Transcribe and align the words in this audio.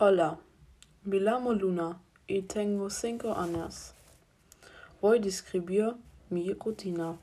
Hola, 0.00 0.38
me 1.02 1.18
llamo 1.18 1.52
Luna 1.54 2.00
y 2.28 2.42
tengo 2.42 2.88
cinco 2.88 3.34
años. 3.34 3.94
Voy 5.00 5.18
a 5.18 5.20
describir 5.20 5.96
mi 6.30 6.52
rutina. 6.52 7.18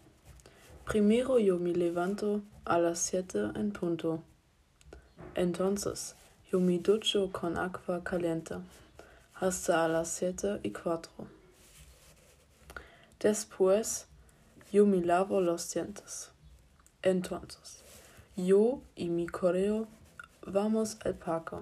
Primero 0.83 1.39
yo 1.39 1.57
me 1.57 1.71
levanto 1.71 2.41
a 2.65 2.77
las 2.77 2.99
siete 2.99 3.39
en 3.55 3.71
punto. 3.71 4.21
Entonces, 5.35 6.17
yo 6.51 6.59
me 6.59 6.77
ducho 6.79 7.31
con 7.31 7.57
agua 7.57 8.03
caliente 8.03 8.55
hasta 9.35 9.85
a 9.85 9.87
las 9.87 10.09
siete 10.09 10.59
y 10.61 10.71
cuatro. 10.71 11.13
Después, 13.21 14.05
yo 14.73 14.85
me 14.85 14.99
lavo 14.99 15.39
los 15.39 15.73
dientes. 15.73 16.29
Entonces, 17.01 17.81
yo 18.35 18.81
y 18.97 19.07
mi 19.07 19.27
correo 19.27 19.87
vamos 20.45 20.97
al 21.05 21.13
parque 21.13 21.55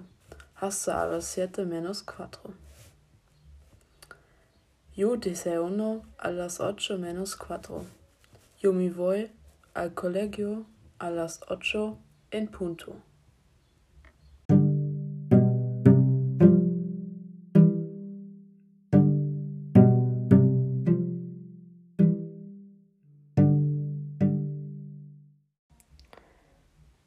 las 0.63 1.25
siete 1.25 1.65
menos 1.65 2.03
cuatro. 2.03 2.53
Yo 4.95 5.17
desayuno 5.17 6.03
a 6.17 6.29
las 6.29 6.61
ocho 6.61 6.97
menos 6.97 7.35
cuatro. 7.35 7.83
Yo 8.61 8.71
me 8.71 8.89
voy 8.89 9.29
al 9.73 9.93
colegio 9.93 10.65
a 10.99 11.09
las 11.09 11.41
ocho 11.49 11.97
en 12.31 12.47
punto. 12.47 12.95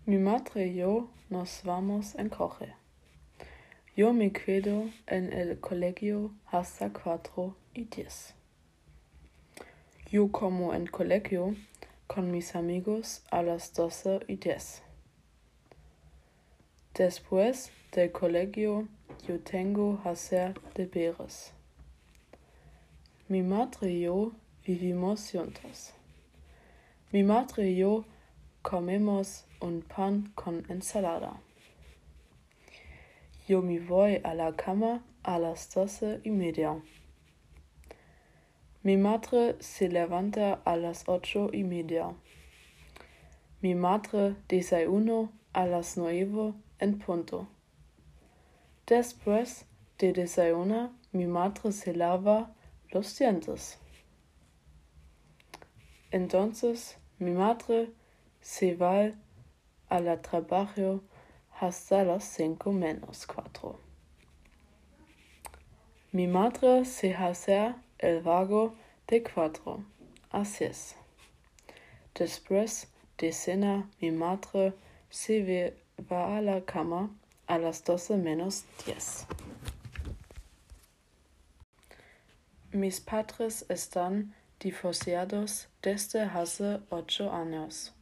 Mi 0.04 0.18
madre 0.18 0.66
y 0.66 0.74
yo 0.74 1.08
nos 1.30 1.62
vamos 1.64 2.14
en 2.16 2.28
coche. 2.28 2.85
Yo 3.96 4.12
me 4.12 4.30
quedo 4.30 4.90
en 5.06 5.32
el 5.32 5.58
colegio 5.58 6.30
hasta 6.52 6.92
cuatro 6.92 7.56
y 7.72 7.84
diez. 7.84 8.34
Yo 10.10 10.30
como 10.30 10.74
en 10.74 10.86
colegio 10.86 11.56
con 12.06 12.30
mis 12.30 12.54
amigos 12.54 13.22
a 13.30 13.42
las 13.42 13.72
doce 13.72 14.20
y 14.28 14.36
diez. 14.36 14.82
Después 16.92 17.72
del 17.92 18.12
colegio 18.12 18.86
yo 19.26 19.40
tengo 19.40 19.98
hacer 20.04 20.60
deberes. 20.74 21.54
Mi 23.28 23.42
madre 23.42 23.92
y 23.92 24.02
yo 24.02 24.32
vivimos 24.66 25.30
juntos. 25.32 25.94
Mi 27.12 27.22
madre 27.22 27.70
y 27.70 27.76
yo 27.76 28.04
comemos 28.60 29.46
un 29.58 29.80
pan 29.80 30.32
con 30.34 30.66
ensalada. 30.68 31.40
Yo 33.46 33.62
me 33.62 33.78
voy 33.78 34.20
a 34.24 34.34
la 34.34 34.56
cama 34.56 35.04
a 35.22 35.38
las 35.38 35.72
doce 35.72 36.20
y 36.24 36.30
media. 36.30 36.82
Mi 38.82 38.96
madre 38.96 39.54
se 39.60 39.88
levanta 39.88 40.54
a 40.64 40.76
las 40.76 41.04
ocho 41.06 41.50
y 41.52 41.62
media. 41.62 42.12
Mi 43.60 43.76
madre 43.76 44.34
desayuno 44.48 45.30
a 45.52 45.64
las 45.64 45.96
nueve 45.96 46.54
en 46.80 46.98
punto. 46.98 47.46
Después 48.84 49.64
de 49.98 50.12
desayunar, 50.12 50.90
mi 51.12 51.26
madre 51.26 51.70
se 51.70 51.94
lava 51.94 52.52
los 52.90 53.16
dientes. 53.16 53.78
Entonces 56.10 56.98
mi 57.20 57.30
madre 57.30 57.92
se 58.40 58.74
va 58.74 59.12
al 59.88 60.20
trabajo 60.20 61.04
hasta 61.60 62.04
las 62.04 62.24
cinco 62.24 62.72
menos 62.72 63.26
cuatro. 63.26 63.80
Mi 66.12 66.26
madre 66.26 66.84
se 66.84 67.14
hace 67.14 67.74
el 67.98 68.20
vago 68.20 68.74
de 69.06 69.22
cuatro 69.22 69.84
a 70.30 70.44
seis. 70.44 70.96
Después 72.14 72.88
de 73.18 73.32
cena, 73.32 73.90
mi 74.00 74.10
madre 74.10 74.74
se 75.10 75.74
va 76.10 76.36
a 76.36 76.42
la 76.42 76.62
cama 76.64 77.10
a 77.46 77.58
las 77.58 77.84
doce 77.84 78.16
menos 78.16 78.64
diez. 78.84 79.26
Mis 82.72 83.00
padres 83.00 83.64
están 83.68 84.34
divorciados 84.60 85.68
desde 85.82 86.22
hace 86.22 86.80
ocho 86.90 87.32
años. 87.32 87.94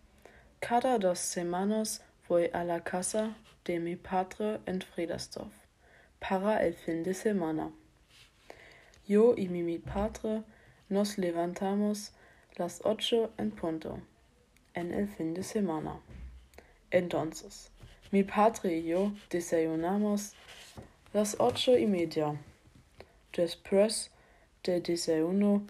Cada 0.61 0.99
dos 0.99 1.19
semanas 1.19 2.03
voy 2.29 2.51
a 2.53 2.65
la 2.65 2.83
casa 2.83 3.37
de 3.65 3.79
mi 3.81 3.97
padre 3.97 4.61
en 4.67 4.81
Friedersdorf 4.81 5.53
para 6.19 6.65
el 6.65 6.75
fin 6.75 7.03
de 7.03 7.13
semana. 7.13 7.71
Yo 9.07 9.35
y 9.37 9.49
mi 9.49 9.79
padre 9.79 10.43
nos 10.89 11.19
levantamos 11.19 12.13
las 12.57 12.81
ocho 12.85 13.33
en 13.37 13.51
punto 13.51 14.01
en 14.75 14.93
el 14.95 15.09
fin 15.09 15.35
de 15.35 15.43
semana. 15.43 16.01
Entonces, 16.91 17.71
mi 18.11 18.23
padre 18.25 18.79
y 18.79 18.85
yo 18.85 19.13
desayunamos 19.29 20.33
las 21.13 21.37
ocho 21.39 21.77
y 21.77 21.87
media. 21.87 22.41
Después 23.37 24.11
del 24.63 24.83
desayuno, 24.83 25.67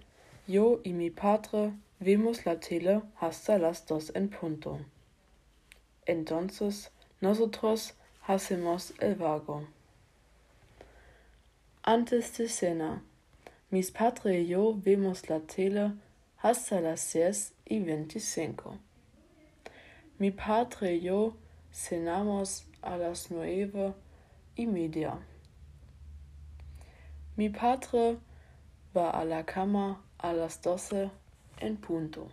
yo 0.46 0.80
y 0.84 0.92
mi 0.92 1.10
padre 1.10 1.72
vimos 1.98 2.44
la 2.46 2.60
tele 2.60 3.02
hasta 3.18 3.58
las 3.58 3.86
dos 3.86 4.12
en 4.14 4.28
punto. 4.28 4.78
Entonces, 6.06 6.90
nosotros 7.20 7.94
hacemos 8.26 8.94
el 9.00 9.14
vago. 9.14 9.66
Antes 11.82 12.36
de 12.38 12.48
cena, 12.48 13.02
mis 13.70 13.90
padres 13.90 14.44
y 14.44 14.48
yo 14.48 14.74
vemos 14.74 15.28
la 15.28 15.40
tele 15.40 15.92
hasta 16.38 16.80
las 16.80 17.00
seis 17.00 17.52
y 17.64 17.80
veinticinco. 17.80 18.78
Mi 20.18 20.30
padre 20.30 20.94
y 20.94 21.00
yo 21.02 21.36
cenamos 21.72 22.66
a 22.82 22.96
las 22.96 23.30
nueve 23.30 23.94
y 24.56 24.66
media. 24.66 25.18
Mi 27.36 27.48
padre 27.48 28.18
va 28.96 29.10
a 29.10 29.24
la 29.24 29.44
cama 29.44 30.02
a 30.18 30.32
las 30.32 30.62
doce 30.62 31.10
en 31.58 31.76
punto. 31.76 32.28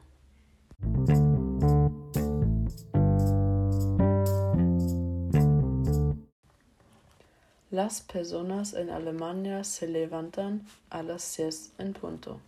Las 7.72 8.02
personas 8.02 8.74
en 8.74 8.90
Alemania 8.90 9.64
se 9.64 9.88
levantan 9.88 10.68
a 10.90 11.04
las 11.04 11.24
seis 11.24 11.72
en 11.78 11.94
punto. 11.94 12.42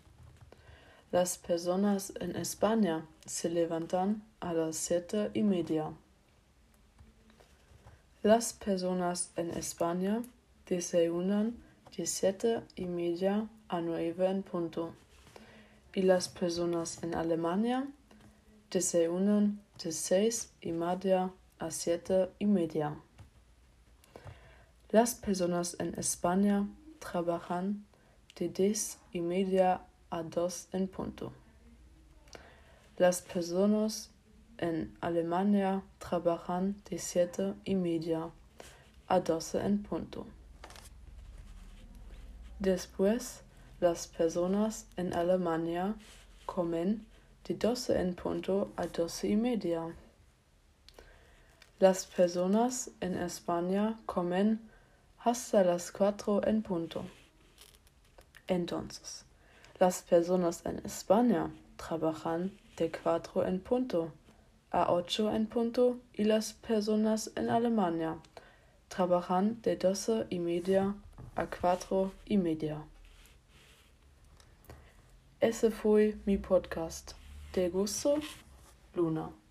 Las 1.13 1.38
personas 1.38 2.11
en 2.19 2.35
España 2.35 3.06
se 3.25 3.50
levantan 3.50 4.22
a 4.41 4.51
las 4.51 4.75
siete 4.75 5.31
y 5.33 5.44
media. 5.44 5.94
Las 8.22 8.51
personas 8.51 9.31
en 9.38 9.51
España 9.51 10.22
desayunan 10.67 11.56
de 11.95 12.06
siete 12.06 12.59
y 12.75 12.83
media 12.83 13.47
a 13.69 13.79
nueve 13.79 14.28
en 14.28 14.44
punto. 14.44 14.94
Y 15.95 16.01
las 16.01 16.28
personas 16.28 17.01
en 17.01 17.16
Alemania 17.16 17.88
desayunan 18.69 19.62
de 19.81 19.94
seis 19.94 20.51
y 20.59 20.73
media 20.73 21.31
a 21.59 21.72
siete 21.72 22.29
y 22.39 22.45
media. 22.45 22.97
Las 24.93 25.15
personas 25.15 25.75
en 25.79 25.97
España 25.97 26.69
trabajan 26.99 27.83
de 28.35 28.47
diez 28.49 28.99
y 29.11 29.21
media 29.21 29.81
a 30.11 30.21
dos 30.21 30.67
en 30.71 30.87
punto. 30.87 31.33
Las 32.97 33.23
personas 33.23 34.11
en 34.59 34.95
Alemania 35.01 35.81
trabajan 35.97 36.79
de 36.87 36.99
siete 36.99 37.55
y 37.65 37.73
media 37.73 38.29
a 39.07 39.19
doce 39.19 39.65
en 39.65 39.81
punto. 39.81 40.27
Después, 42.59 43.41
las 43.79 44.06
personas 44.06 44.85
en 44.95 45.12
Alemania 45.13 45.95
comen 46.45 47.07
de 47.47 47.56
doce 47.56 48.00
en 48.00 48.13
punto 48.13 48.71
a 48.77 48.85
doce 48.85 49.29
y 49.29 49.38
media. 49.38 49.88
Las 51.79 52.06
personas 52.06 52.91
en 53.01 53.18
España 53.18 54.00
comen 54.06 54.69
hasta 55.23 55.63
las 55.63 55.91
cuatro 55.91 56.45
en 56.45 56.61
punto. 56.61 57.05
Entonces, 58.47 59.25
las 59.79 60.01
personas 60.01 60.65
en 60.65 60.81
España 60.85 61.49
trabajan 61.77 62.51
de 62.77 62.91
cuatro 62.91 63.45
en 63.45 63.59
punto 63.59 64.11
a 64.71 64.91
ocho 64.91 65.33
en 65.33 65.45
punto 65.45 65.99
y 66.13 66.23
las 66.23 66.53
personas 66.53 67.31
en 67.35 67.49
Alemania 67.49 68.17
trabajan 68.89 69.61
de 69.61 69.77
doce 69.77 70.25
y 70.29 70.39
media 70.39 70.95
a 71.35 71.45
cuatro 71.45 72.11
y 72.25 72.37
media. 72.37 72.83
Ese 75.39 75.71
fue 75.71 76.17
mi 76.25 76.37
podcast. 76.37 77.13
¿Te 77.51 77.69
gustó? 77.69 78.15
Luna. 78.95 79.43